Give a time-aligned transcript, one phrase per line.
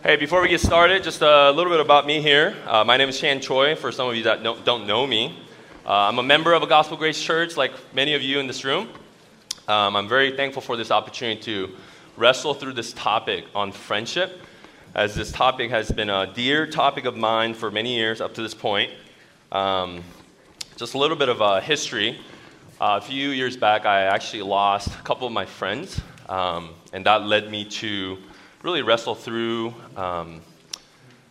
[0.00, 2.54] Hey, before we get started, just a little bit about me here.
[2.68, 5.36] Uh, my name is Shan Choi, for some of you that don't, don't know me.
[5.84, 8.62] Uh, I'm a member of a Gospel Grace Church, like many of you in this
[8.62, 8.88] room.
[9.66, 11.74] Um, I'm very thankful for this opportunity to
[12.16, 14.40] wrestle through this topic on friendship,
[14.94, 18.40] as this topic has been a dear topic of mine for many years up to
[18.42, 18.92] this point.
[19.50, 20.04] Um,
[20.76, 22.20] just a little bit of a history.
[22.80, 27.04] Uh, a few years back, I actually lost a couple of my friends, um, and
[27.04, 28.18] that led me to
[28.62, 30.40] really wrestle through um,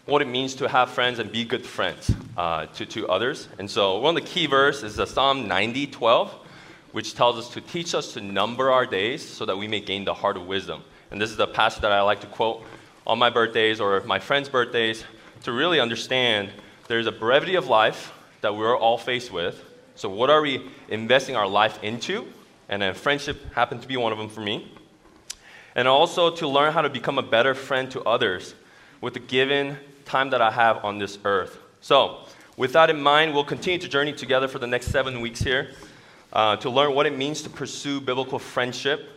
[0.05, 3.49] what it means to have friends and be good friends uh, to, to others.
[3.59, 6.33] And so, one of the key verses is Psalm 90 12,
[6.93, 10.05] which tells us to teach us to number our days so that we may gain
[10.05, 10.83] the heart of wisdom.
[11.11, 12.63] And this is the passage that I like to quote
[13.05, 15.03] on my birthdays or my friends' birthdays
[15.43, 16.49] to really understand
[16.87, 19.61] there's a brevity of life that we're all faced with.
[19.95, 22.25] So, what are we investing our life into?
[22.69, 24.71] And then friendship happened to be one of them for me
[25.77, 28.55] and also to learn how to become a better friend to others
[28.99, 31.59] with the given time that I have on this earth.
[31.81, 32.25] So,
[32.57, 35.69] with that in mind, we'll continue to journey together for the next seven weeks here
[36.33, 39.07] uh, to learn what it means to pursue biblical friendship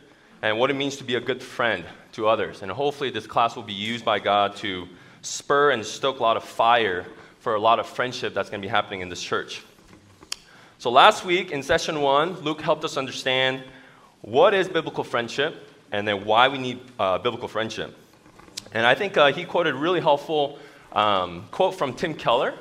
[0.42, 2.60] and what it means to be a good friend to others.
[2.60, 4.86] And hopefully, this class will be used by God to
[5.22, 7.06] spur and stoke a lot of fire
[7.38, 9.62] for a lot of friendship that's going to be happening in this church.
[10.76, 13.62] So, last week in session one, Luke helped us understand
[14.20, 17.96] what is biblical friendship and then why we need uh, biblical friendship.
[18.72, 20.58] And I think uh, he quoted a really helpful
[20.92, 22.54] um, quote from Tim Keller,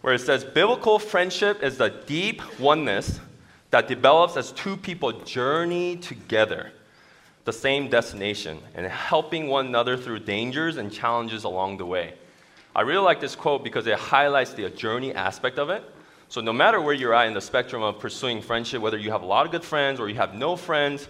[0.00, 3.20] where it says, Biblical friendship is the deep oneness
[3.70, 6.72] that develops as two people journey together
[7.44, 12.14] the same destination and helping one another through dangers and challenges along the way.
[12.74, 15.84] I really like this quote because it highlights the journey aspect of it.
[16.28, 19.22] So, no matter where you're at in the spectrum of pursuing friendship, whether you have
[19.22, 21.06] a lot of good friends or you have no friends,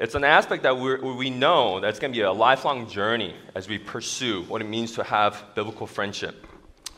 [0.00, 3.78] it's an aspect that we know that's going to be a lifelong journey as we
[3.78, 6.46] pursue what it means to have biblical friendship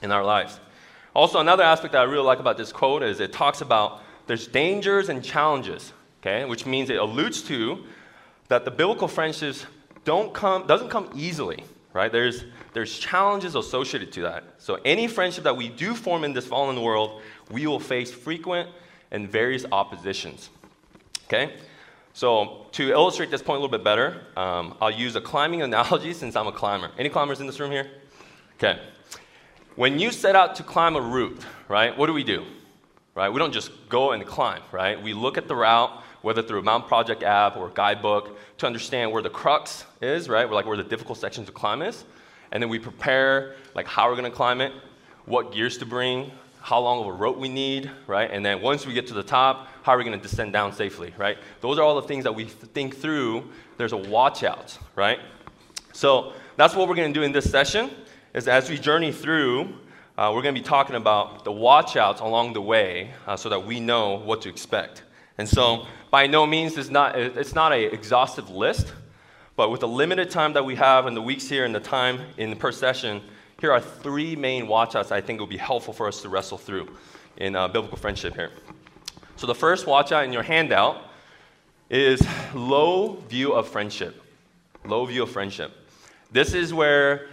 [0.02, 0.60] in our lives.
[1.14, 4.46] Also, another aspect that I really like about this quote is it talks about there's
[4.46, 7.84] dangers and challenges, okay, which means it alludes to
[8.48, 9.64] that the biblical friendships
[10.04, 11.64] don't come, doesn't come easily,
[11.94, 12.12] right?
[12.12, 14.44] There's, there's challenges associated to that.
[14.58, 18.68] So, any friendship that we do form in this fallen world, we will face frequent
[19.10, 20.50] and various oppositions,
[21.24, 21.54] okay?
[22.12, 26.12] So, to illustrate this point a little bit better, um, I'll use a climbing analogy
[26.22, 26.90] since I'm a climber.
[26.98, 27.88] Any climbers in this room here?
[28.56, 28.80] Okay.
[29.76, 32.44] When you set out to climb a route, right, what do we do?
[33.14, 33.28] Right?
[33.28, 35.00] We don't just go and climb, right?
[35.00, 38.66] We look at the route, whether through a Mountain Project app or a guidebook, to
[38.66, 40.48] understand where the crux is, right?
[40.48, 42.04] We're like where the difficult section to climb is.
[42.52, 44.72] And then we prepare, like, how we're going to climb it,
[45.24, 48.30] what gears to bring, how long of a rope we need, right?
[48.30, 50.72] And then once we get to the top, how are we going to descend down
[50.72, 51.38] safely, right?
[51.60, 53.48] Those are all the things that we think through.
[53.76, 55.18] There's a watch out, right?
[55.92, 57.90] So that's what we're going to do in this session.
[58.34, 59.74] Is as we journey through,
[60.16, 63.48] uh, we're going to be talking about the watch outs along the way, uh, so
[63.48, 65.02] that we know what to expect.
[65.38, 68.92] And so, by no means, it's not it's not an exhaustive list,
[69.56, 72.20] but with the limited time that we have and the weeks here and the time
[72.36, 73.22] in per session,
[73.60, 76.58] here are three main watch outs I think will be helpful for us to wrestle
[76.58, 76.88] through
[77.36, 78.50] in uh, biblical friendship here.
[79.40, 81.02] So the first watch out in your handout
[81.88, 82.20] is
[82.52, 84.22] low view of friendship.
[84.84, 85.72] Low view of friendship.
[86.30, 87.30] This is where,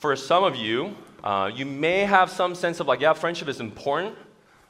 [0.00, 3.60] for some of you, uh, you may have some sense of like, yeah, friendship is
[3.60, 4.18] important,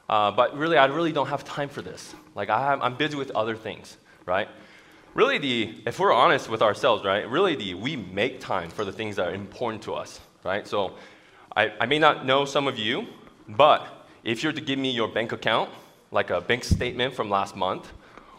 [0.07, 2.13] uh, but really, I really don't have time for this.
[2.35, 3.97] Like, I am, I'm busy with other things,
[4.27, 4.47] right?
[5.15, 7.27] Really, the if we're honest with ourselves, right?
[7.27, 10.67] Really, the we make time for the things that are important to us, right?
[10.67, 10.93] So,
[11.57, 13.07] I, I may not know some of you,
[13.49, 15.71] but if you're to give me your bank account,
[16.15, 17.91] like a bank statement from last month,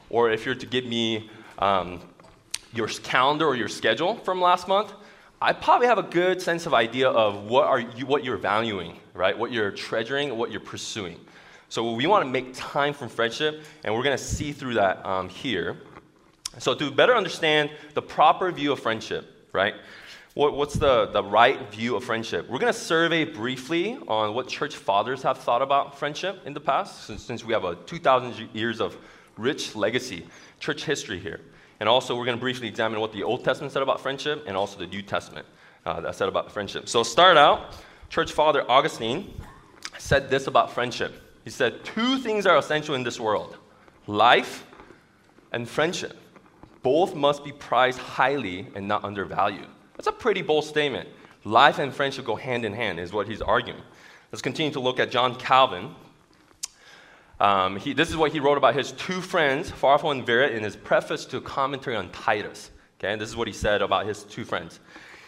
[0.09, 2.01] or if you're to give me um,
[2.73, 4.93] your calendar or your schedule from last month,
[5.43, 8.99] I probably have a good sense of idea of what are you, what you're valuing,
[9.13, 9.39] right?
[9.39, 11.21] What you're treasuring, what you're pursuing.
[11.69, 15.05] So we want to make time for friendship, and we're going to see through that
[15.05, 15.77] um, here.
[16.59, 19.75] So to better understand the proper view of friendship, right?
[20.37, 22.47] What, what's the, the right view of friendship?
[22.47, 26.61] We're going to survey briefly on what church fathers have thought about friendship in the
[26.61, 28.99] past, since, since we have a 2,000 years of
[29.39, 30.27] rich legacy,
[30.61, 31.41] church history here.
[31.81, 34.59] And also, we're going to briefly examine what the Old Testament said about friendship and
[34.59, 35.47] also the New Testament
[35.87, 36.87] uh, that said about friendship.
[36.87, 37.75] So, start out,
[38.11, 39.41] church father Augustine
[39.97, 41.15] said this about friendship.
[41.45, 43.57] He said, Two things are essential in this world
[44.07, 44.67] life
[45.53, 46.15] and friendship.
[46.83, 49.69] Both must be prized highly and not undervalued.
[49.97, 51.09] That's a pretty bold statement.
[51.45, 53.81] Life and friendship go hand in hand, is what he's arguing.
[54.33, 55.95] Let's continue to look at John Calvin.
[57.39, 60.63] Um, he, this is what he wrote about his two friends, Farel and Viret, in
[60.63, 62.71] his preface to a commentary on Titus.
[62.99, 64.81] Okay, and this is what he said about his two friends.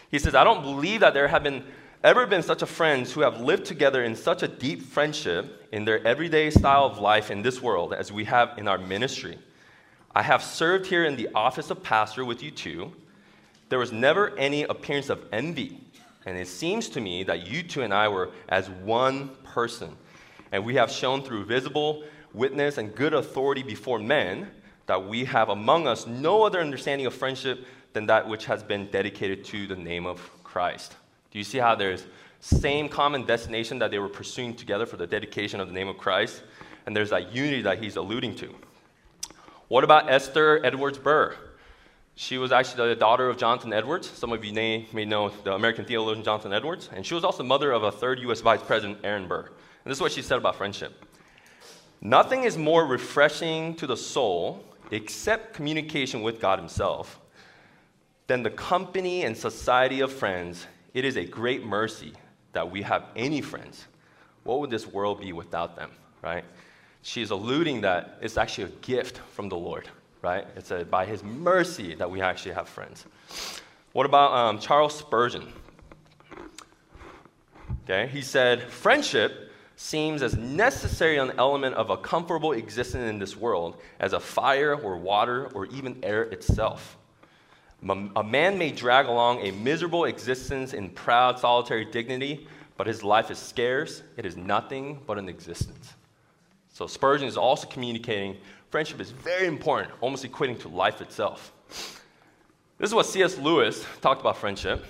[0.09, 1.63] He says, I don't believe that there have been
[2.03, 5.85] ever been such a friends who have lived together in such a deep friendship in
[5.85, 9.37] their everyday style of life in this world as we have in our ministry.
[10.15, 12.93] I have served here in the office of pastor with you too.
[13.69, 15.79] There was never any appearance of envy,
[16.25, 19.95] and it seems to me that you two and I were as one person.
[20.51, 24.49] And we have shown through visible witness and good authority before men
[24.87, 28.89] that we have among us no other understanding of friendship than that which has been
[28.89, 30.95] dedicated to the name of Christ.
[31.31, 32.05] Do you see how there's
[32.39, 35.97] same common destination that they were pursuing together for the dedication of the name of
[35.97, 36.41] Christ?
[36.85, 38.55] And there's that unity that he's alluding to.
[39.67, 41.35] What about Esther Edwards Burr?
[42.21, 44.09] She was actually the daughter of Jonathan Edwards.
[44.09, 46.89] Some of you may, may know the American theologian Jonathan Edwards.
[46.93, 48.41] And she was also mother of a third U.S.
[48.41, 49.45] Vice President, Aaron Burr.
[49.45, 51.05] And this is what she said about friendship
[52.01, 57.21] Nothing is more refreshing to the soul except communication with God Himself
[58.27, 60.67] than the company and society of friends.
[60.93, 62.11] It is a great mercy
[62.51, 63.87] that we have any friends.
[64.43, 66.43] What would this world be without them, right?
[67.01, 69.87] she's alluding that it's actually a gift from the Lord,
[70.21, 70.45] right?
[70.55, 73.05] It's a, by His mercy that we actually have friends.
[73.93, 75.51] What about um, Charles Spurgeon?
[77.83, 83.35] Okay, he said, Friendship seems as necessary an element of a comfortable existence in this
[83.35, 86.97] world as a fire or water or even air itself.
[87.87, 92.45] A man may drag along a miserable existence in proud, solitary dignity,
[92.75, 94.03] but his life is scarce.
[94.17, 95.93] It is nothing but an existence.
[96.73, 98.37] So Spurgeon is also communicating
[98.69, 101.51] friendship is very important, almost equating to life itself.
[102.77, 103.37] This is what C.S.
[103.37, 104.85] Lewis talked about friendship.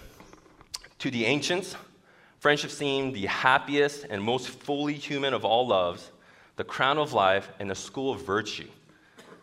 [1.00, 1.76] To the ancients,
[2.40, 6.12] friendship seemed the happiest and most fully human of all loves,
[6.58, 8.68] the crown of life, and the school of virtue.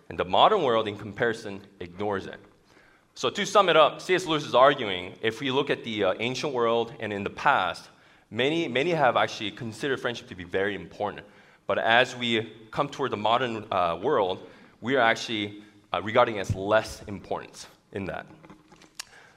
[0.08, 2.38] And the modern world, in comparison, ignores it.
[3.14, 4.26] So, to sum it up, C.S.
[4.26, 7.88] Lewis is arguing if we look at the uh, ancient world and in the past,
[8.30, 11.26] many, many have actually considered friendship to be very important.
[11.66, 14.48] But as we come toward the modern uh, world,
[14.80, 18.26] we are actually uh, regarding as less important in that.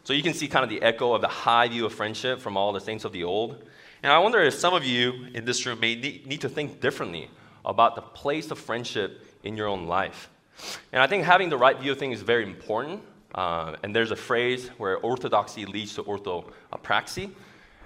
[0.04, 2.58] So you can see kind of the echo of the high view of friendship from
[2.58, 3.64] all the saints of the old.
[4.02, 7.30] And I wonder if some of you in this room may need to think differently
[7.66, 10.30] about the place of friendship in your own life.
[10.92, 13.02] And I think having the right view of things is very important.
[13.36, 17.32] Uh, and there's a phrase where orthodoxy leads to orthopraxy.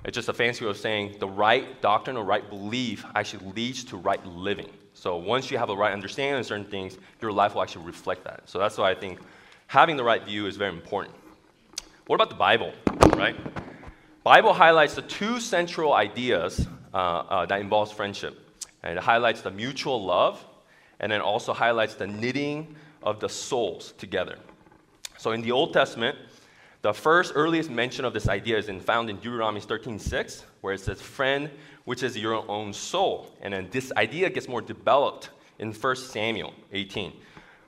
[0.05, 3.83] It's just a fancy way of saying the right doctrine or right belief actually leads
[3.85, 4.69] to right living.
[4.93, 8.23] So once you have a right understanding of certain things, your life will actually reflect
[8.25, 8.41] that.
[8.45, 9.19] So that's why I think
[9.67, 11.15] having the right view is very important.
[12.07, 12.73] What about the Bible,
[13.15, 13.35] right?
[14.23, 18.39] Bible highlights the two central ideas uh, uh, that involves friendship.
[18.83, 20.45] And it highlights the mutual love,
[20.99, 24.37] and then also highlights the knitting of the souls together.
[25.17, 26.17] So in the Old Testament,
[26.83, 30.81] the first earliest mention of this idea is in, found in Deuteronomy 13:6, where it
[30.81, 31.49] says, "Friend,
[31.85, 36.53] which is your own soul." And then this idea gets more developed in 1 Samuel
[36.73, 37.13] 18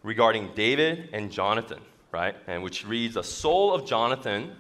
[0.04, 1.80] regarding David and Jonathan,
[2.12, 2.36] right?
[2.46, 4.54] And which reads, "The soul of Jonathan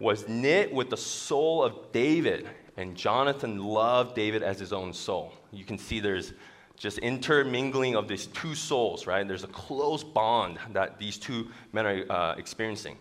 [0.00, 2.48] was knit with the soul of David,
[2.78, 6.32] and Jonathan loved David as his own soul." You can see there's
[6.78, 9.28] just intermingling of these two souls, right?
[9.28, 12.96] There's a close bond that these two men are uh, experiencing.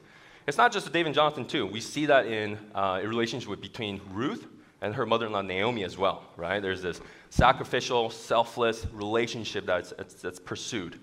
[0.48, 1.66] It's not just David and Jonathan, too.
[1.66, 4.48] We see that in uh, a relationship between Ruth
[4.82, 6.62] and her mother in law, Naomi, as well, right?
[6.62, 11.01] There's this sacrificial, selfless relationship that's, that's, pursued.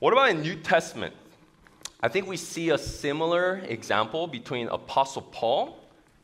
[0.00, 1.14] What about in New Testament?
[2.00, 5.78] I think we see a similar example between Apostle Paul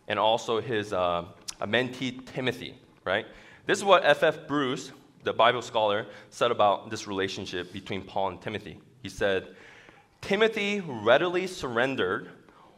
[0.09, 1.26] and also his uh,
[1.61, 3.26] mentee Timothy, right?
[3.66, 4.49] This is what F.F.
[4.49, 4.90] Bruce,
[5.23, 8.80] the Bible scholar, said about this relationship between Paul and Timothy.
[9.04, 9.54] He said,
[10.20, 12.30] Timothy readily surrendered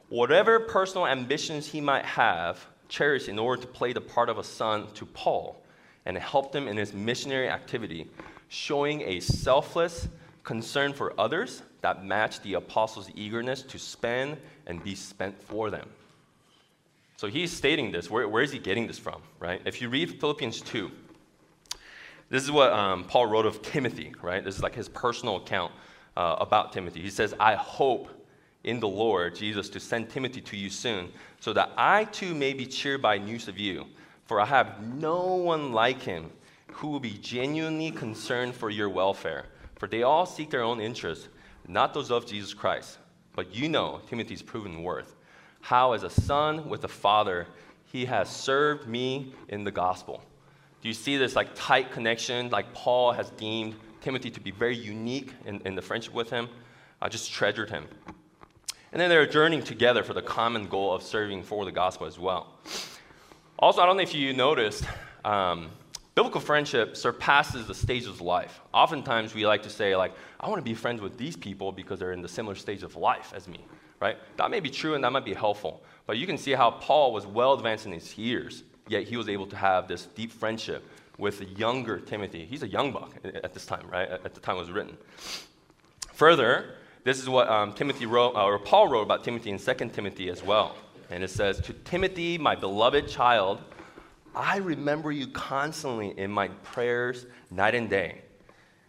[0.09, 4.45] whatever personal ambitions he might have cherished in order to play the part of a
[4.45, 5.63] son to Paul
[6.07, 8.09] and helped him in his missionary activity,
[8.49, 10.09] showing a selfless
[10.43, 15.89] concern for others that matched the apostles' eagerness to spend and be spent for them.
[17.19, 18.11] So he's stating this.
[18.11, 19.61] Where, where is he getting this from, right?
[19.65, 20.91] If you read Philippians 2,
[22.31, 24.43] this is what um, Paul wrote of Timothy, right?
[24.45, 25.73] This is like his personal account
[26.19, 27.01] uh, about Timothy.
[27.01, 28.09] He says, I hope
[28.65, 32.53] in the Lord Jesus to send Timothy to you soon, so that I too may
[32.53, 33.87] be cheered by news of you.
[34.27, 36.31] For I have no one like him
[36.73, 39.47] who will be genuinely concerned for your welfare.
[39.77, 41.29] For they all seek their own interests,
[41.69, 42.99] not those of Jesus Christ.
[43.37, 45.15] But you know Timothy's proven worth,
[45.61, 47.47] how as a son with a father
[47.85, 50.21] he has served me in the gospel.
[50.83, 54.77] Do you see this like tight connection, like Paul has deemed Timothy to be very
[54.77, 56.49] unique in, in the friendship with him.
[57.01, 57.87] I just treasured him.
[58.93, 62.19] And then they're journeying together for the common goal of serving for the gospel as
[62.19, 62.55] well.
[63.59, 64.85] Also, I don't know if you noticed,
[65.25, 65.69] um,
[66.15, 68.61] biblical friendship surpasses the stages of life.
[68.73, 71.99] Oftentimes, we like to say, like, I want to be friends with these people because
[71.99, 73.65] they're in the similar stage of life as me,
[74.01, 74.17] right?
[74.37, 75.83] That may be true and that might be helpful.
[76.07, 79.29] But you can see how Paul was well advanced in his years, yet he was
[79.29, 80.83] able to have this deep friendship
[81.19, 82.47] with younger Timothy.
[82.47, 84.09] He's a young buck at this time, right?
[84.09, 84.97] At the time it was written.
[86.15, 89.75] Further, this is what um, Timothy wrote, uh, or Paul wrote about Timothy in 2
[89.91, 90.77] Timothy as well.
[91.11, 93.61] And it says, To Timothy, my beloved child,
[94.35, 98.23] I remember you constantly in my prayers night and day.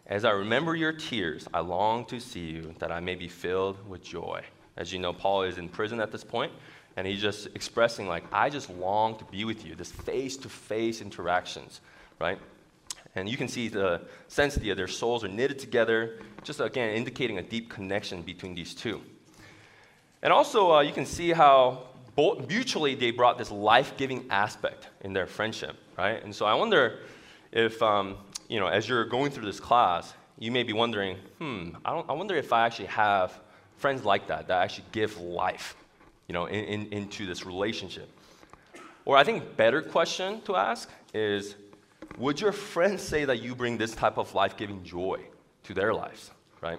[0.06, 3.88] As I remember your tears, I long to see you that I may be filled
[3.88, 4.42] with joy.
[4.76, 6.52] As you know, Paul is in prison at this point,
[6.96, 10.48] and he's just expressing, like, I just long to be with you, this face to
[10.48, 11.80] face interactions,
[12.20, 12.38] right?
[13.16, 17.38] And you can see the sense that their souls are knitted together, just again indicating
[17.38, 19.00] a deep connection between these two.
[20.22, 25.12] And also, uh, you can see how both mutually they brought this life-giving aspect in
[25.12, 26.22] their friendship, right?
[26.22, 27.00] And so I wonder
[27.52, 28.16] if, um,
[28.48, 32.12] you know, as you're going through this class, you may be wondering, hmm, I, I,
[32.12, 33.38] wonder if I actually have
[33.76, 35.74] friends like that that actually give life,
[36.28, 38.08] you know, in, in, into this relationship.
[39.04, 41.54] Or I think better question to ask is,
[42.20, 45.20] would your friends say that you bring this type of life-giving joy
[45.64, 46.78] to their lives, right?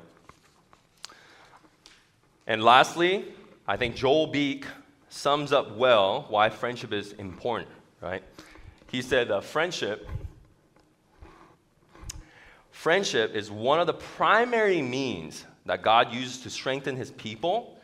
[2.46, 3.26] And lastly,
[3.68, 4.68] I think Joel Beeke
[5.10, 7.72] sums up well why friendship is important,
[8.02, 8.24] right?
[8.92, 10.08] He said, uh, friendship,
[12.70, 17.80] friendship is one of the primary means that God uses to strengthen his people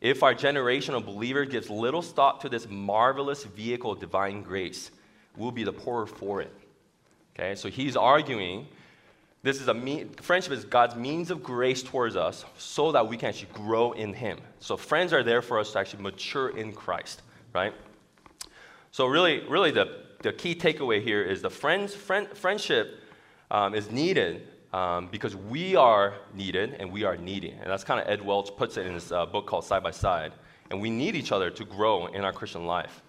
[0.00, 4.90] if our generation of believers gives little thought to this marvelous vehicle of divine grace,
[5.36, 6.52] we'll be the poorer for it.
[7.34, 8.66] Okay, so he's arguing
[9.42, 9.74] this is a
[10.20, 14.14] friendship is God's means of grace towards us so that we can actually grow in
[14.14, 14.38] Him.
[14.60, 17.22] So friends are there for us to actually mature in Christ,
[17.52, 17.74] right?
[18.92, 23.00] So really, really the, the key takeaway here is the friends, friend, friendship
[23.50, 27.50] um, is needed um, because we are needed and we are needy.
[27.50, 29.90] And that's kind of Ed Welch puts it in his uh, book called Side by
[29.90, 30.32] Side.
[30.70, 33.02] And we need each other to grow in our Christian life.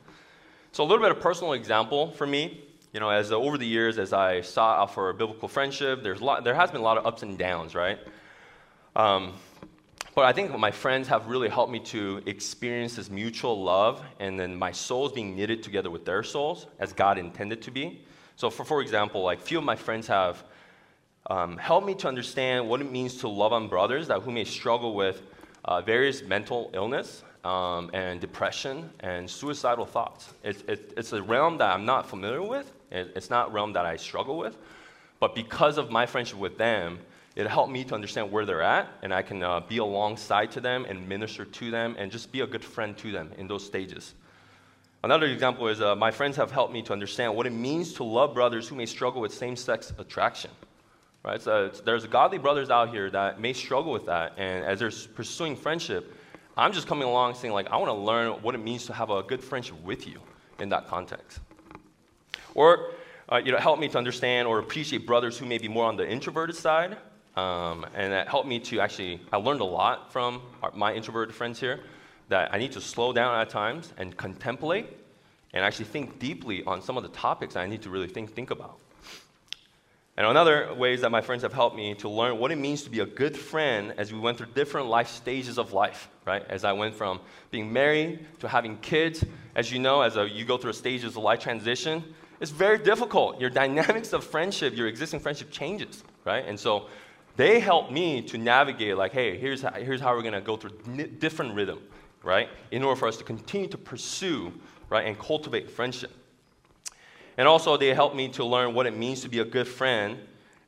[0.72, 2.63] So a little bit of personal example for me
[2.94, 6.04] you know, as uh, over the years, as I sought out for a biblical friendship,
[6.04, 7.98] there's lot, there has been a lot of ups and downs, right?
[8.96, 9.34] Um,
[10.14, 14.40] but I think my friends have really helped me to experience this mutual love and
[14.40, 18.06] then my souls being knitted together with their souls as God intended to be.
[18.36, 20.44] So, for, for example, like few of my friends have
[21.28, 24.44] um, helped me to understand what it means to love on brothers that who may
[24.44, 25.24] struggle with
[25.66, 30.34] uh, various mental illness um, and depression and suicidal thoughts.
[30.44, 33.86] It, it, it's a realm that I'm not familiar with, it's not a realm that
[33.86, 34.58] I struggle with,
[35.20, 37.00] but because of my friendship with them,
[37.36, 40.62] it helped me to understand where they're at, and I can uh, be alongside to
[40.62, 43.66] them and minister to them and just be a good friend to them in those
[43.66, 44.14] stages.
[45.04, 48.04] Another example is uh, my friends have helped me to understand what it means to
[48.04, 50.52] love brothers who may struggle with same sex attraction.
[51.24, 51.42] Right?
[51.42, 55.56] So there's godly brothers out here that may struggle with that, and as they're pursuing
[55.56, 56.14] friendship,
[56.56, 59.10] I'm just coming along saying, like, I want to learn what it means to have
[59.10, 60.20] a good friendship with you
[60.60, 61.40] in that context.
[62.54, 62.92] Or,
[63.32, 65.98] uh, you know, help me to understand or appreciate brothers who may be more on
[65.98, 66.98] the introverted side.
[67.36, 71.34] Um, and that helped me to actually, I learned a lot from our, my introverted
[71.34, 71.80] friends here
[72.30, 74.86] that I need to slow down at times and contemplate
[75.54, 78.52] and actually think deeply on some of the topics I need to really think, think
[78.52, 78.78] about.
[80.15, 82.91] And another ways that my friends have helped me to learn what it means to
[82.91, 86.46] be a good friend as we went through different life stages of life, right?
[86.50, 89.25] As I went from being married to having kids.
[89.55, 92.03] As you know, as a, you go through stages of life transition,
[92.39, 93.41] it's very difficult.
[93.41, 96.46] Your dynamics of friendship, your existing friendship changes, right?
[96.48, 96.89] And so
[97.36, 100.58] they helped me to navigate, like, hey, here's how, here's how we're going to go
[100.58, 101.79] through different rhythm,
[102.22, 102.50] right?
[102.70, 104.53] In order for us to continue to pursue,
[104.89, 106.12] right, and cultivate friendship.
[107.38, 110.20] And also, they helped me to learn what it means to be a good friend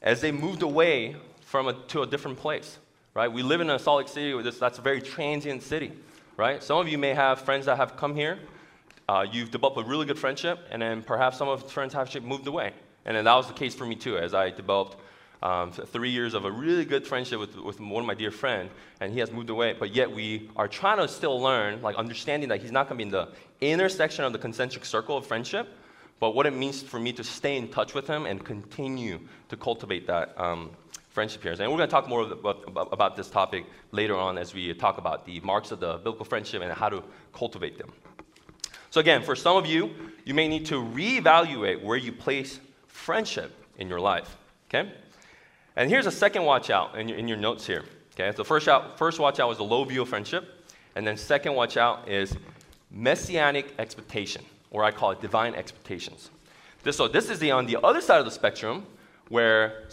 [0.01, 2.79] as they moved away from a, to a different place,
[3.13, 3.31] right?
[3.31, 5.91] We live in a Salt Lake City, that's a very transient city,
[6.37, 6.61] right?
[6.63, 8.39] Some of you may have friends that have come here
[9.07, 12.23] uh, you've developed a really good friendship, and then perhaps some of the friends have
[12.23, 12.73] moved away.
[13.05, 14.97] And then that was the case for me too, as I developed
[15.43, 18.71] um, three years of a really good friendship with, with one of my dear friends,
[18.99, 19.75] and he has moved away.
[19.77, 23.03] But yet we are trying to still learn, like understanding that he's not going to
[23.03, 23.29] be in the
[23.61, 25.67] intersection of the concentric circle of friendship,
[26.19, 29.19] but what it means for me to stay in touch with him and continue
[29.49, 30.71] to cultivate that um,
[31.09, 31.53] friendship here.
[31.53, 34.97] And we're going to talk more about, about, this topic later on as we talk
[34.97, 37.03] about the marks of the biblical friendship and how to
[37.33, 37.91] cultivate them.
[38.89, 39.93] So, again, for some of you,
[40.23, 44.37] you may need to reevaluate where you place friendship in your life.
[44.69, 44.91] Okay?
[45.75, 47.83] And here's a second watch out in your, in your notes here.
[48.13, 48.35] Okay?
[48.35, 50.65] So, first, out, first watch out was the low view of friendship.
[50.95, 52.35] And then second watch out is
[52.89, 54.45] messianic expectation,
[54.75, 56.29] or I call it divine expectations.
[56.83, 58.85] This, so this is the on the other side of the spectrum
[59.29, 59.85] where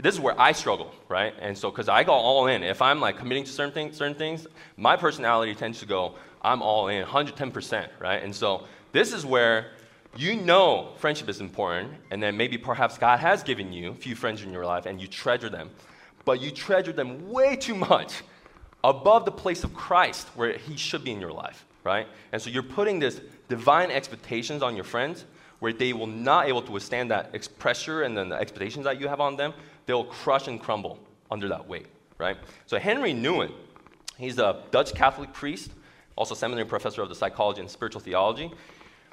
[0.00, 1.34] this is where I struggle, right?
[1.40, 2.62] And so because I go all in.
[2.62, 6.62] If I'm like committing to certain things, certain things, my personality tends to go, I'm
[6.62, 8.22] all in, 110%, right?
[8.22, 9.72] And so this is where
[10.16, 14.14] you know friendship is important, and then maybe perhaps God has given you a few
[14.14, 15.68] friends in your life and you treasure them,
[16.24, 18.22] but you treasure them way too much
[18.84, 22.06] above the place of Christ where He should be in your life, right?
[22.32, 25.24] And so you're putting this divine expectations on your friends
[25.58, 27.24] where they will not able to withstand that
[27.58, 29.52] pressure and then the expectations that you have on them.
[29.86, 30.98] They'll crush and crumble
[31.30, 31.86] under that weight,
[32.18, 32.36] right?
[32.66, 33.52] So Henry Nouwen,
[34.18, 35.70] he's a Dutch Catholic priest,
[36.14, 38.52] also seminary professor of the psychology and spiritual theology.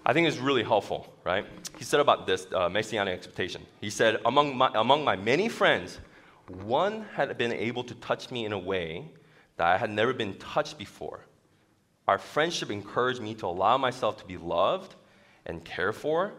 [0.06, 1.46] I think is really helpful, right?
[1.78, 3.66] He said about this uh, messianic expectation.
[3.82, 6.00] He said, among my, among my many friends,
[6.64, 9.10] one had been able to touch me in a way
[9.58, 11.22] that I had never been touched before.
[12.08, 14.96] Our friendship encouraged me to allow myself to be loved
[15.46, 16.34] and cared for,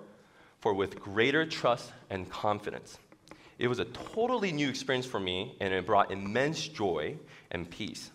[0.60, 2.98] for with greater trust and confidence.
[3.58, 7.16] It was a totally new experience for me, and it brought immense joy
[7.50, 8.10] and peace.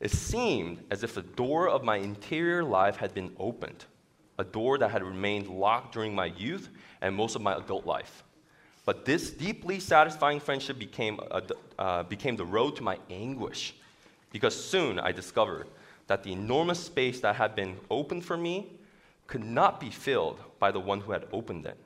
[0.00, 3.84] It seemed as if the door of my interior life had been opened
[4.38, 6.68] a door that had remained locked during my youth
[7.00, 8.22] and most of my adult life.
[8.84, 11.42] But this deeply satisfying friendship became, a,
[11.78, 13.74] uh, became the road to my anguish
[14.30, 15.68] because soon I discovered
[16.06, 18.72] that the enormous space that had been opened for me
[19.26, 21.76] could not be filled by the one who had opened it.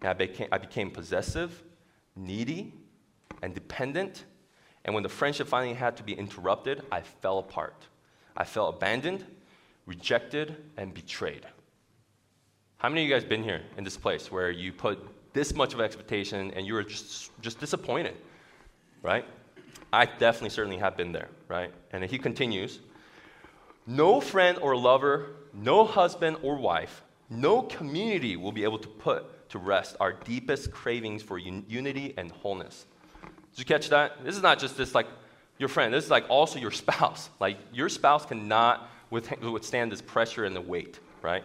[0.00, 1.62] And I became, I became possessive,
[2.16, 2.72] needy,
[3.42, 4.24] and dependent.
[4.84, 7.86] And when the friendship finally had to be interrupted, I fell apart.
[8.36, 9.26] I felt abandoned,
[9.84, 11.46] rejected, and betrayed.
[12.78, 15.74] How many of you guys been here in this place where you put this much
[15.74, 18.16] of expectation and you were just, just disappointed,
[19.02, 19.26] right?
[19.92, 21.72] I definitely, certainly have been there, right?
[21.92, 22.80] And he continues
[23.90, 29.48] No friend or lover, no husband or wife, no community will be able to put
[29.50, 32.86] to rest our deepest cravings for un- unity and wholeness.
[33.20, 34.24] Did you catch that?
[34.24, 35.08] This is not just this, like,
[35.58, 35.92] your friend.
[35.92, 37.30] This is like also your spouse.
[37.40, 41.42] Like, your spouse cannot withstand this pressure and the weight, right?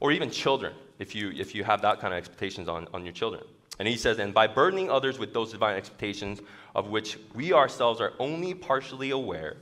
[0.00, 3.12] or even children, if you, if you have that kind of expectations on, on your
[3.12, 3.42] children.
[3.78, 6.40] And he says, and by burdening others with those divine expectations
[6.74, 9.56] of which we ourselves are only partially aware,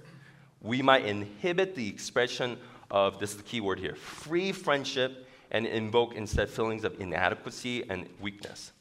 [0.60, 2.56] we might inhibit the expression
[2.90, 7.88] of this is the key word here free friendship and invoke instead feelings of inadequacy
[7.88, 8.72] and weakness.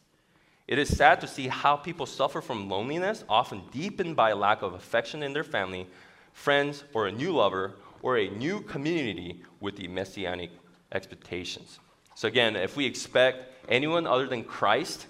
[0.68, 4.62] It is sad to see how people suffer from loneliness, often deepened by a lack
[4.62, 5.88] of affection in their family,
[6.34, 10.52] friends, or a new lover, or a new community with the messianic
[10.92, 11.80] expectations.
[12.16, 15.08] So, again, if we expect anyone other than Christ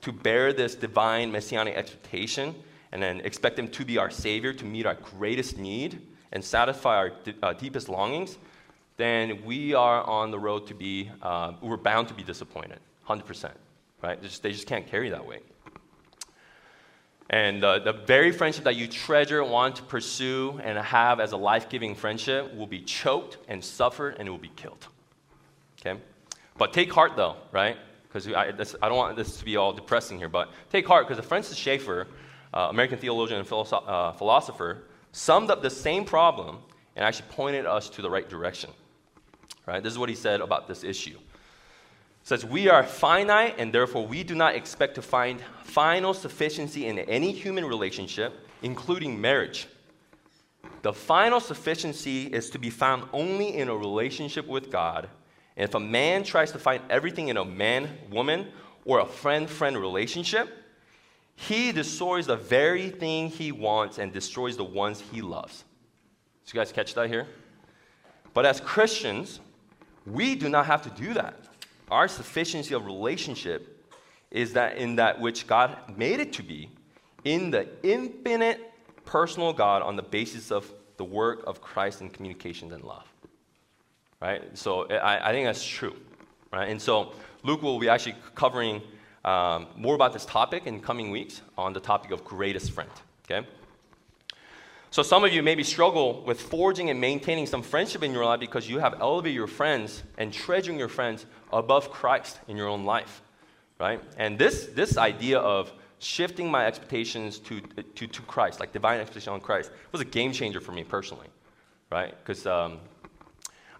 [0.00, 2.54] to bear this divine messianic expectation
[2.94, 6.96] and then expect him to be our Savior, to meet our greatest need and satisfy
[6.96, 8.38] our uh, deepest longings,
[8.96, 12.78] then we are on the road to be, uh, we're bound to be disappointed,
[13.08, 13.50] 100%,
[14.00, 14.22] right?
[14.22, 15.42] They just, they just can't carry that weight.
[17.30, 21.36] And uh, the very friendship that you treasure, want to pursue, and have as a
[21.36, 24.86] life giving friendship will be choked and suffered and it will be killed.
[25.80, 26.00] Okay?
[26.56, 27.76] But take heart, though, right?
[28.04, 31.16] Because I, I, don't want this to be all depressing here, but take heart because
[31.16, 32.06] the Francis Schaeffer,
[32.54, 36.58] uh, American theologian and philosoph- uh, philosopher, summed up the same problem
[36.96, 38.70] and actually pointed us to the right direction.
[39.66, 39.82] Right?
[39.82, 41.16] This is what he said about this issue.
[41.16, 46.86] It says, We are finite, and therefore we do not expect to find final sufficiency
[46.86, 49.66] in any human relationship, including marriage.
[50.80, 55.08] The final sufficiency is to be found only in a relationship with God
[55.56, 58.48] and if a man tries to find everything in a man woman
[58.84, 60.48] or a friend friend relationship,
[61.36, 65.64] he destroys the very thing he wants and destroys the ones he loves.
[66.44, 67.26] Did you guys catch that here?
[68.32, 69.40] But as Christians,
[70.06, 71.36] we do not have to do that.
[71.90, 73.86] Our sufficiency of relationship
[74.30, 76.70] is that in that which God made it to be,
[77.24, 78.72] in the infinite
[79.04, 83.04] personal God on the basis of the work of Christ in communications and love
[84.24, 84.56] right?
[84.56, 85.94] So I, I think that's true,
[86.50, 86.68] right?
[86.68, 88.80] And so Luke will be actually covering
[89.24, 92.90] um, more about this topic in coming weeks on the topic of greatest friend,
[93.24, 93.46] okay?
[94.90, 98.38] So some of you maybe struggle with forging and maintaining some friendship in your life
[98.38, 102.84] because you have elevated your friends and treasuring your friends above Christ in your own
[102.84, 103.22] life,
[103.80, 104.00] right?
[104.18, 109.32] And this, this idea of shifting my expectations to, to, to Christ, like divine expectation
[109.32, 111.26] on Christ, was a game changer for me personally,
[111.90, 112.14] right?
[112.22, 112.78] Because um,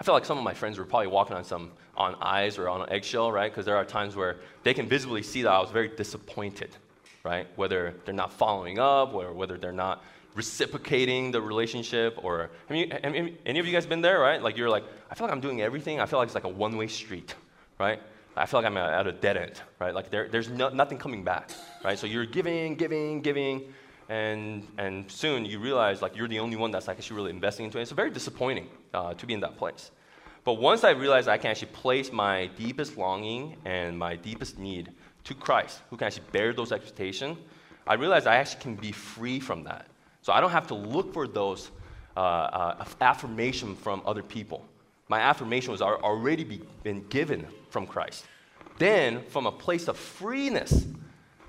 [0.00, 2.68] I feel like some of my friends were probably walking on some on eyes or
[2.68, 3.50] on an eggshell, right?
[3.50, 6.70] Because there are times where they can visibly see that I was very disappointed,
[7.22, 7.46] right?
[7.56, 10.02] Whether they're not following up or whether they're not
[10.34, 14.42] reciprocating the relationship or have, you, have any of you guys been there right?
[14.42, 16.00] Like you're like i feel like i'm doing everything.
[16.00, 17.34] I feel like it's like a one-way street
[17.78, 18.00] right?
[18.36, 19.94] I feel like i'm at a dead end right?
[19.94, 21.50] Like there, there's no, nothing coming back
[21.84, 21.98] right?
[21.98, 23.72] So you're giving giving giving
[24.08, 27.64] and and soon you realize like you're the only one that's like actually really investing
[27.64, 29.90] into it it's very disappointing uh, to be in that place
[30.44, 34.92] but once i realized i can actually place my deepest longing and my deepest need
[35.24, 37.38] to christ who can actually bear those expectations
[37.86, 39.86] i realized i actually can be free from that
[40.24, 41.70] so I don't have to look for those
[42.16, 44.64] uh, uh, affirmation from other people.
[45.08, 48.24] My affirmation was already be, been given from Christ.
[48.78, 50.86] Then, from a place of freeness,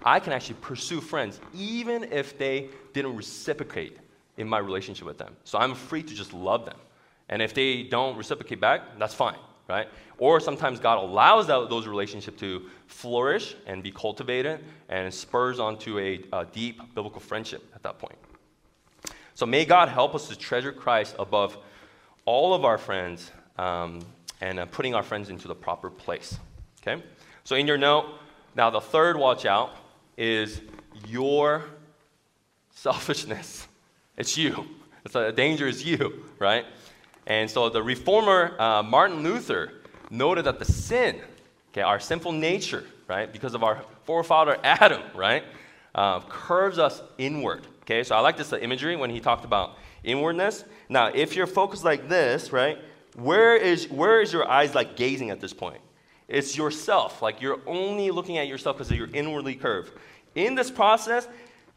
[0.06, 3.98] I can actually pursue friends, even if they didn't reciprocate
[4.38, 5.36] in my relationship with them.
[5.44, 6.78] So I'm free to just love them.
[7.30, 9.38] And if they don't reciprocate back, that's fine,
[9.68, 9.88] right?
[10.20, 15.98] Or sometimes God allows that, those relationships to flourish and be cultivated and spurs onto
[15.98, 18.16] a, a deep biblical friendship at that point.
[19.34, 21.58] So may God help us to treasure Christ above
[22.26, 24.02] all of our friends um,
[24.40, 26.38] and uh, putting our friends into the proper place.
[26.82, 27.04] Okay?
[27.44, 28.06] So in your note,
[28.56, 29.76] now the third watch out
[30.18, 30.62] is
[31.08, 31.64] your
[32.72, 33.68] selfishness.
[34.18, 34.66] It's you.
[35.04, 36.66] It's a danger is you, right?
[37.28, 39.74] And so the reformer uh, Martin Luther
[40.10, 41.20] noted that the sin,
[41.72, 45.44] okay, our sinful nature, right, because of our forefather Adam, right,
[45.94, 47.68] uh, curves us inward.
[47.82, 50.64] Okay, so I like this imagery when he talked about inwardness.
[50.90, 52.78] Now, if you're focused like this, right,
[53.16, 55.82] where is, where is your eyes like gazing at this point?
[56.28, 57.22] It's yourself.
[57.22, 59.94] Like you're only looking at yourself because you're inwardly curved.
[60.34, 61.28] In this process,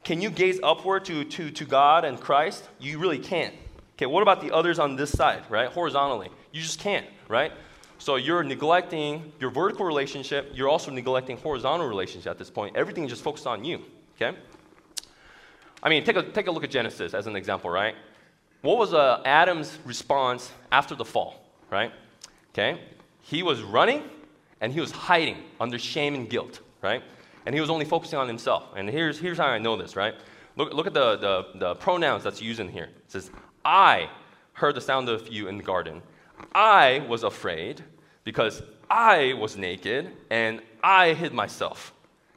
[0.05, 2.69] can you gaze upward to, to, to God and Christ?
[2.79, 3.55] You really can't.
[3.97, 5.69] Okay, what about the others on this side, right?
[5.69, 6.31] Horizontally.
[6.53, 7.53] You just can't, right?
[7.99, 10.53] So you're neglecting your vertical relationship.
[10.55, 12.77] You're also neglecting horizontal relationship at this point.
[12.77, 13.83] Everything is just focused on you,
[14.15, 14.39] okay?
[15.83, 17.97] I mean, take a, take a look at Genesis as an example, right?
[18.63, 21.93] What was uh, Adam's response after the fall, right?
[22.53, 22.81] Okay?
[23.23, 24.03] He was running
[24.61, 27.03] and he was hiding under shame and guilt, right?
[27.47, 28.65] And he was only focusing on himself.
[28.77, 30.15] And here's, here's how I know this, right?
[30.57, 32.85] Look, look at the, the, the pronouns that's used in here.
[32.85, 33.31] It says,
[33.65, 34.11] I
[34.53, 36.03] heard the sound of you in the garden.
[36.55, 37.83] I was afraid
[38.25, 41.95] because I was naked and I hid myself.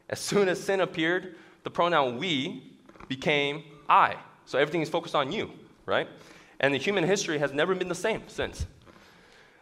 [0.09, 2.71] As soon as sin appeared, the pronoun we
[3.07, 4.15] became I.
[4.45, 5.51] So everything is focused on you,
[5.85, 6.07] right?
[6.59, 8.65] And the human history has never been the same since.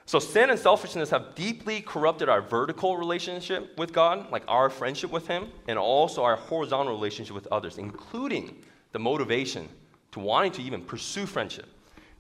[0.10, 5.12] So sin and selfishness have deeply corrupted our vertical relationship with God, like our friendship
[5.12, 8.58] with Him, and also our horizontal relationship with others, including
[8.92, 9.70] the motivation
[10.14, 11.68] to wanting to even pursue friendship.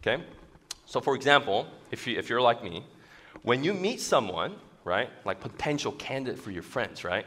[0.03, 0.23] Okay?
[0.85, 2.85] So, for example, if, you, if you're like me,
[3.41, 7.25] when you meet someone, right, like potential candidate for your friends, right,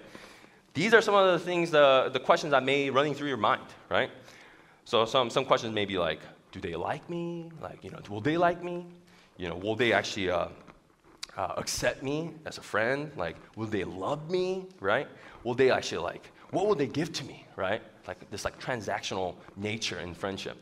[0.75, 3.67] these are some of the things, the, the questions that may running through your mind,
[3.91, 4.13] right?
[4.85, 6.21] So some, some questions may be like,
[6.53, 7.51] do they like me?
[7.61, 8.87] Like, you know, will they like me?
[9.37, 10.49] You know, will they actually uh,
[11.37, 13.11] uh, accept me as a friend?
[13.17, 15.09] Like, will they love me, right?
[15.45, 17.83] Will they actually like, what will they give to me, right?
[18.07, 20.57] Like this like transactional nature in friendship.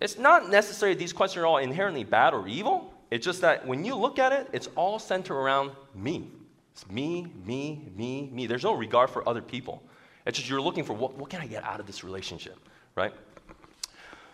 [0.00, 2.92] It's not necessarily these questions are all inherently bad or evil.
[3.10, 6.30] It's just that when you look at it, it's all centered around me,
[6.72, 8.46] it's me, me, me, me.
[8.46, 9.82] There's no regard for other people.
[10.24, 12.56] It's just you're looking for what, what can I get out of this relationship,
[12.96, 13.12] right?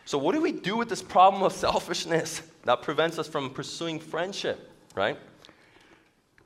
[0.09, 4.01] So, what do we do with this problem of selfishness that prevents us from pursuing
[4.01, 5.19] friendship, right?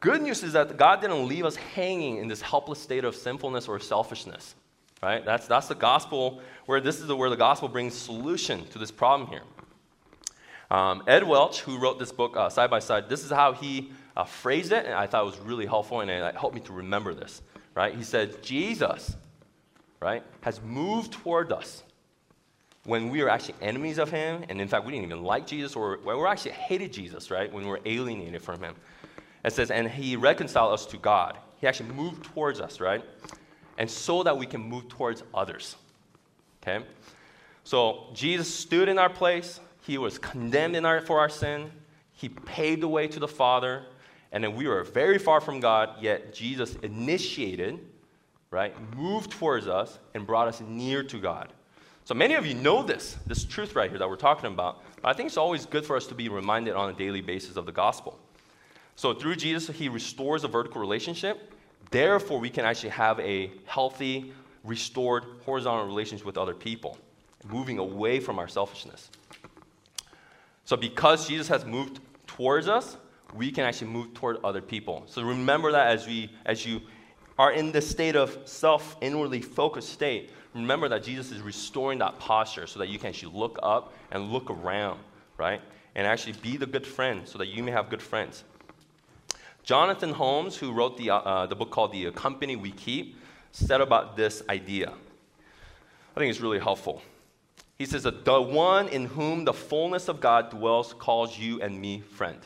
[0.01, 3.68] Good news is that God didn't leave us hanging in this helpless state of sinfulness
[3.68, 4.57] or selfishness,
[5.01, 5.25] right?
[5.25, 8.90] That's, that's the gospel, where this is the, where the gospel brings solution to this
[8.90, 9.42] problem here.
[10.68, 13.92] Um, Ed Welch, who wrote this book, uh, Side by Side, this is how he
[14.16, 16.72] uh, phrased it, and I thought it was really helpful, and it helped me to
[16.72, 17.40] remember this.
[17.77, 17.94] Right?
[17.94, 19.16] He said, Jesus,
[20.01, 21.85] right, has moved toward us
[22.84, 25.76] when we were actually enemies of Him, and in fact, we didn't even like Jesus,
[25.76, 28.74] or we were actually hated Jesus, right, when we were alienated from Him.
[29.44, 31.38] It says, and He reconciled us to God.
[31.58, 33.04] He actually moved towards us, right?
[33.78, 35.76] And so that we can move towards others.
[36.62, 36.84] Okay?
[37.64, 39.60] So Jesus stood in our place.
[39.82, 41.70] He was condemned in our, for our sin.
[42.12, 43.84] He paved the way to the Father
[44.32, 47.78] and then we were very far from God, yet Jesus initiated,
[48.50, 51.52] right, moved towards us and brought us near to God.
[52.04, 54.82] So many of you know this, this truth right here that we're talking about.
[55.00, 57.56] But I think it's always good for us to be reminded on a daily basis
[57.56, 58.18] of the gospel.
[58.96, 61.52] So through Jesus, he restores a vertical relationship.
[61.90, 64.32] Therefore, we can actually have a healthy,
[64.64, 66.98] restored horizontal relationship with other people,
[67.48, 69.10] moving away from our selfishness.
[70.64, 72.96] So because Jesus has moved towards us,
[73.34, 75.04] we can actually move toward other people.
[75.06, 76.80] So remember that as, we, as you
[77.38, 82.18] are in this state of self inwardly focused state, remember that Jesus is restoring that
[82.18, 85.00] posture so that you can actually look up and look around,
[85.38, 85.60] right?
[85.94, 88.44] And actually be the good friend so that you may have good friends.
[89.62, 93.16] Jonathan Holmes, who wrote the, uh, the book called The Company We Keep,
[93.52, 94.92] said about this idea.
[96.16, 97.02] I think it's really helpful.
[97.78, 101.80] He says that the one in whom the fullness of God dwells calls you and
[101.80, 102.38] me friend.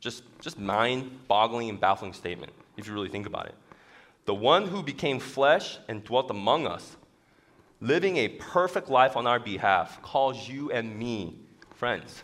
[0.00, 3.54] Just, just mind boggling and baffling statement, if you really think about it.
[4.26, 6.97] The one who became flesh and dwelt among us,
[7.80, 11.38] living a perfect life on our behalf, calls you and me
[11.74, 12.22] friends.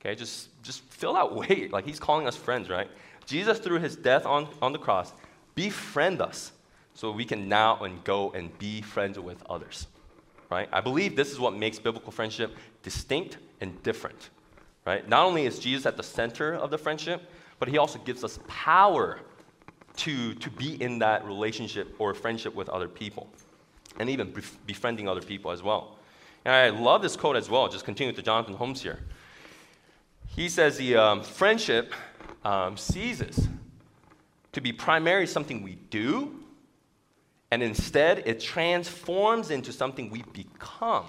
[0.00, 1.72] Okay, just, just fill that weight.
[1.72, 2.88] Like he's calling us friends, right?
[3.26, 5.12] Jesus, through his death on, on the cross,
[5.54, 6.52] befriend us
[6.94, 9.86] so we can now and go and be friends with others.
[10.50, 10.68] Right?
[10.72, 14.30] I believe this is what makes biblical friendship distinct and different.
[14.84, 15.08] Right?
[15.08, 17.22] Not only is Jesus at the center of the friendship,
[17.60, 19.20] but he also gives us power
[19.96, 23.28] to, to be in that relationship or friendship with other people
[23.98, 24.32] and even
[24.66, 25.98] befriending other people as well.
[26.44, 29.00] And I love this quote as well, just continue to Jonathan Holmes here.
[30.28, 31.92] He says the um, friendship
[32.44, 33.48] um, ceases
[34.52, 36.34] to be primarily something we do,
[37.50, 41.06] and instead it transforms into something we become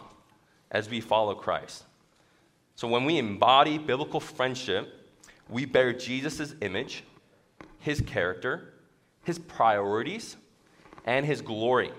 [0.72, 1.84] as we follow Christ.
[2.76, 5.14] So when we embody biblical friendship,
[5.50, 7.04] we bear Jesus' image,
[7.80, 8.74] his character,
[9.24, 10.38] his priorities,
[11.06, 11.92] and his glory.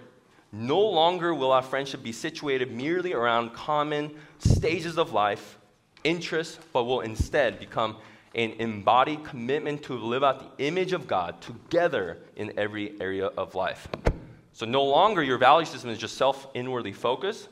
[0.52, 5.58] No longer will our friendship be situated merely around common stages of life
[6.04, 7.96] interests, but will instead become
[8.34, 13.54] an embodied commitment to live out the image of God together in every area of
[13.54, 13.88] life.
[14.52, 17.48] So no longer your value system is just self inwardly focused,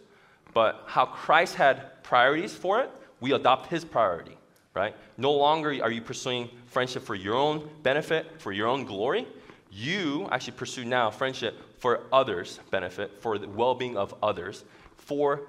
[0.52, 4.36] but how Christ had priorities for it, we adopt his priority,
[4.74, 4.94] right?
[5.16, 9.26] No longer are you pursuing friendship for your own benefit, for your own glory.
[9.70, 14.64] You actually pursue now friendship for others' benefit, for the well being of others,
[14.96, 15.42] for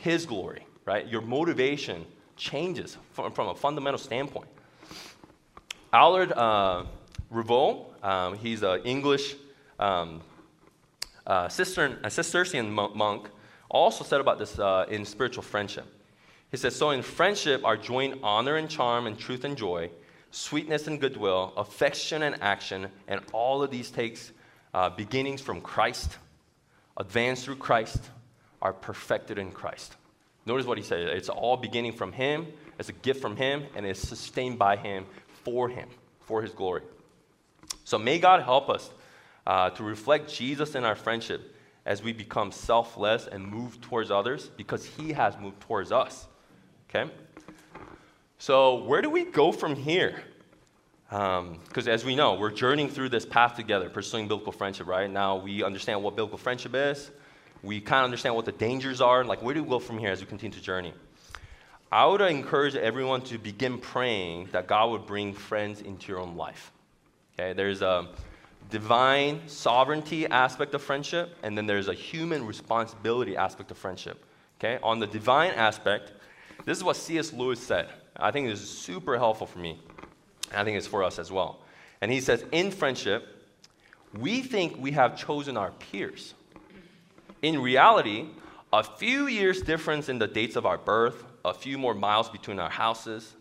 [0.00, 1.08] his glory, right?
[1.08, 4.48] Your motivation changes from, from a fundamental standpoint.
[5.92, 6.84] Aelred uh,
[8.06, 9.34] um, he's an English
[9.78, 10.20] um,
[11.26, 13.28] uh, a Cistercian monk,
[13.70, 15.86] also said about this uh, in spiritual friendship.
[16.50, 19.90] He says, So in friendship are joined honor and charm and truth and joy,
[20.30, 24.32] sweetness and goodwill, affection and action, and all of these takes
[24.74, 26.18] uh, beginnings from Christ,
[26.96, 28.00] advance through Christ,
[28.60, 29.96] are perfected in Christ.
[30.46, 31.00] Notice what he said.
[31.08, 32.46] It's all beginning from him,
[32.78, 35.04] it's a gift from him, and it's sustained by him
[35.44, 35.88] for him,
[36.20, 36.82] for his glory.
[37.84, 38.90] So may God help us
[39.46, 41.54] uh, to reflect Jesus in our friendship
[41.86, 46.26] as we become selfless and move towards others because he has moved towards us.
[46.88, 47.10] Okay?
[48.38, 50.22] So, where do we go from here?
[51.08, 55.10] Because um, as we know, we're journeying through this path together, pursuing biblical friendship, right?
[55.10, 57.10] Now we understand what biblical friendship is
[57.62, 59.24] we kind of understand what the dangers are.
[59.24, 60.92] Like, where do we go from here as we continue to journey?
[61.90, 66.36] I would encourage everyone to begin praying that God would bring friends into your own
[66.36, 66.72] life.
[67.34, 68.08] Okay, there's a
[68.70, 74.24] divine sovereignty aspect of friendship, and then there's a human responsibility aspect of friendship.
[74.60, 76.12] Okay, on the divine aspect,
[76.64, 77.32] this is what C.S.
[77.32, 77.88] Lewis said.
[78.16, 79.80] I think this is super helpful for me.
[80.54, 81.60] I think it's for us as well.
[82.00, 83.26] And he says, in friendship,
[84.18, 86.34] we think we have chosen our peers.
[87.42, 88.26] In reality,
[88.72, 92.58] a few years difference in the dates of our birth, a few more miles between
[92.58, 93.34] our houses,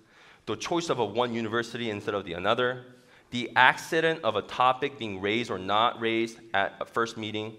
[0.46, 2.86] the choice of a one university instead of the another,
[3.32, 7.56] the accident of a topic being raised or not raised at a first meeting,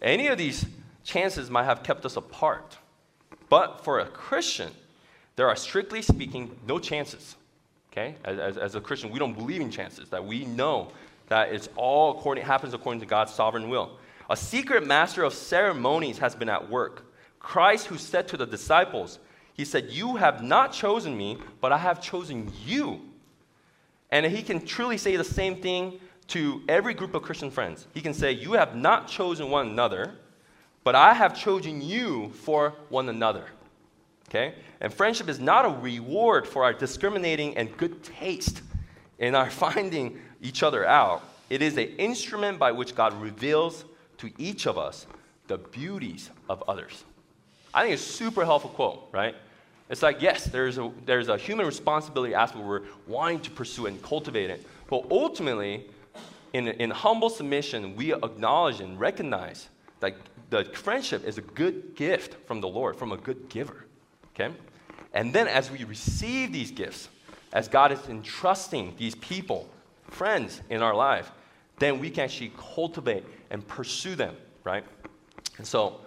[0.00, 0.64] any of these
[1.04, 2.78] chances might have kept us apart.
[3.48, 4.70] But for a Christian,
[5.36, 7.36] there are strictly speaking no chances.
[7.92, 8.14] Okay?
[8.24, 10.92] As, as, as a Christian, we don't believe in chances, that we know
[11.28, 13.98] that it's all according, happens according to God's sovereign will.
[14.28, 17.04] A secret master of ceremonies has been at work.
[17.40, 19.18] Christ, who said to the disciples,
[19.54, 23.00] He said, You have not chosen me, but I have chosen you.
[24.10, 27.86] And he can truly say the same thing to every group of Christian friends.
[27.94, 30.14] He can say, You have not chosen one another,
[30.84, 33.46] but I have chosen you for one another.
[34.30, 34.54] Okay?
[34.80, 38.62] And friendship is not a reward for our discriminating and good taste
[39.18, 41.22] in our finding each other out.
[41.50, 43.84] It is an instrument by which God reveals
[44.18, 45.06] to each of us
[45.48, 47.04] the beauties of others.
[47.74, 49.34] I think it's a super helpful quote, right?
[49.88, 54.00] It's like, yes, there's a, there's a human responsibility aspect we're wanting to pursue and
[54.00, 54.64] cultivate it.
[54.88, 55.86] But ultimately,
[56.52, 60.14] in, in humble submission, we acknowledge and recognize that
[60.50, 63.86] the friendship is a good gift from the Lord, from a good giver.
[64.34, 64.54] Okay?
[65.12, 67.08] And then as we receive these gifts,
[67.52, 69.68] as God is entrusting these people,
[70.08, 71.30] friends in our life,
[71.78, 74.84] then we can actually cultivate and pursue them, right?
[75.58, 76.00] And so,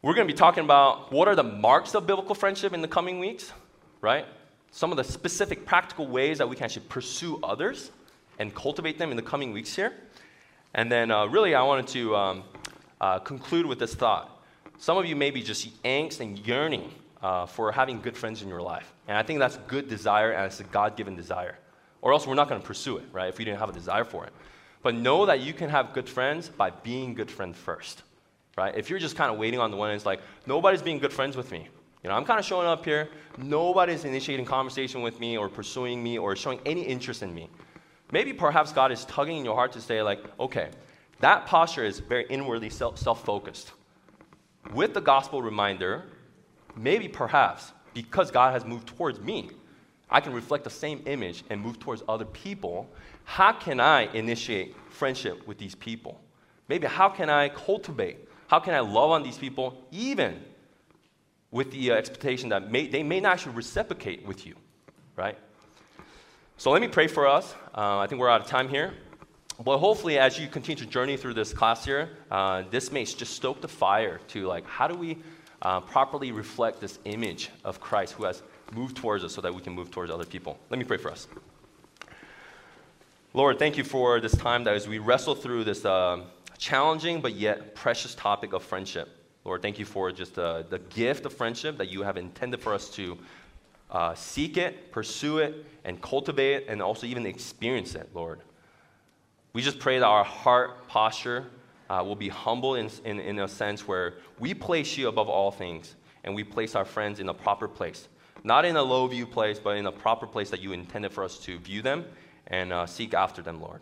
[0.00, 2.88] we're going to be talking about what are the marks of biblical friendship in the
[2.88, 3.52] coming weeks,
[4.00, 4.26] right?
[4.70, 7.90] Some of the specific practical ways that we can actually pursue others
[8.38, 9.92] and cultivate them in the coming weeks here.
[10.74, 12.44] And then, uh, really, I wanted to um,
[13.00, 14.42] uh, conclude with this thought.
[14.78, 16.92] Some of you may be just angst and yearning
[17.22, 18.92] uh, for having good friends in your life.
[19.08, 21.56] And I think that's good desire and it's a God given desire.
[22.00, 23.28] Or else we're not going to pursue it, right?
[23.28, 24.32] If we didn't have a desire for it.
[24.82, 28.02] But know that you can have good friends by being good friends first,
[28.56, 28.76] right?
[28.76, 31.36] If you're just kind of waiting on the one, it's like, nobody's being good friends
[31.36, 31.68] with me.
[32.02, 33.08] You know, I'm kind of showing up here.
[33.38, 37.48] Nobody's initiating conversation with me or pursuing me or showing any interest in me.
[38.10, 40.70] Maybe perhaps God is tugging in your heart to say, like, okay,
[41.20, 43.72] that posture is very inwardly self focused.
[44.74, 46.04] With the gospel reminder,
[46.76, 49.50] maybe perhaps because God has moved towards me,
[50.10, 52.88] I can reflect the same image and move towards other people.
[53.24, 56.20] How can I initiate friendship with these people?
[56.68, 58.28] Maybe how can I cultivate?
[58.48, 60.42] How can I love on these people even
[61.50, 64.54] with the uh, expectation that may, they may not actually reciprocate with you,
[65.16, 65.38] right?
[66.56, 67.54] So let me pray for us.
[67.74, 68.94] Uh, I think we're out of time here.
[69.62, 73.34] But hopefully, as you continue to journey through this class here, uh, this may just
[73.34, 75.18] stoke the fire to like, how do we
[75.62, 79.62] uh, properly reflect this image of Christ who has moved towards us so that we
[79.62, 80.58] can move towards other people.
[80.70, 81.28] Let me pray for us.
[83.32, 86.24] Lord, thank you for this time that as we wrestle through this uh,
[86.58, 89.08] challenging but yet precious topic of friendship.
[89.44, 92.74] Lord, thank you for just uh, the gift of friendship that you have intended for
[92.74, 93.18] us to
[93.90, 98.40] uh, seek it, pursue it, and cultivate it, and also even experience it, Lord.
[99.52, 101.46] We just pray that our heart posture
[101.92, 105.50] uh, will be humble in, in, in a sense where we place you above all
[105.50, 108.08] things and we place our friends in a proper place.
[108.44, 111.22] Not in a low view place, but in a proper place that you intended for
[111.22, 112.06] us to view them
[112.46, 113.80] and uh, seek after them, Lord.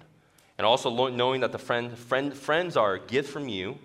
[0.59, 3.79] And also knowing that the friend, friend, friends are a gift from you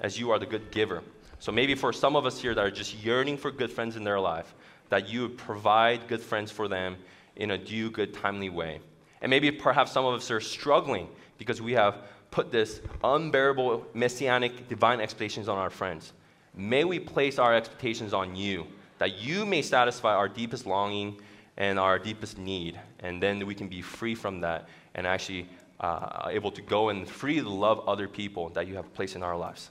[0.00, 1.02] as you are the good giver.
[1.38, 4.04] So maybe for some of us here that are just yearning for good friends in
[4.04, 4.54] their life,
[4.88, 6.96] that you would provide good friends for them
[7.36, 8.80] in a due, good, timely way.
[9.20, 11.98] And maybe perhaps some of us are struggling because we have
[12.30, 16.12] put this unbearable messianic divine expectations on our friends.
[16.54, 18.66] May we place our expectations on you,
[18.98, 21.20] that you may satisfy our deepest longing
[21.56, 25.48] and our deepest need, and then we can be free from that and actually
[25.80, 29.36] uh, able to go and freely love other people that you have placed in our
[29.36, 29.70] lives.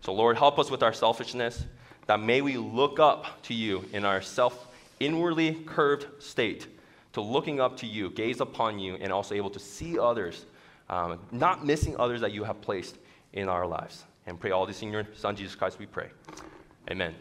[0.00, 1.64] So, Lord, help us with our selfishness,
[2.06, 4.66] that may we look up to you in our self
[5.00, 6.68] inwardly curved state,
[7.12, 10.46] to looking up to you, gaze upon you, and also able to see others
[10.88, 12.98] um, not missing others that you have placed
[13.32, 14.04] in our lives.
[14.26, 16.10] And pray all this in your Son, Jesus Christ, we pray.
[16.90, 17.14] Amen.